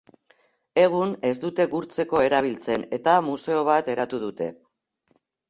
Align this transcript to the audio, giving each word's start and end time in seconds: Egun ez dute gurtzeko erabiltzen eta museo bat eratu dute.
Egun 0.83 1.11
ez 1.29 1.33
dute 1.43 1.67
gurtzeko 1.73 2.23
erabiltzen 2.29 2.87
eta 2.99 3.15
museo 3.27 3.61
bat 3.71 3.93
eratu 3.95 4.23
dute. 4.27 4.51